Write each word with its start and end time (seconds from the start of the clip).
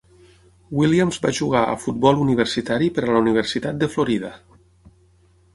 Williams 0.79 1.19
va 1.25 1.33
jugar 1.41 1.61
a 1.67 1.75
futbol 1.83 2.23
universitari 2.23 2.89
per 2.97 3.05
a 3.07 3.11
la 3.13 3.21
Universitat 3.27 3.81
de 3.85 3.91
Florida. 3.97 4.33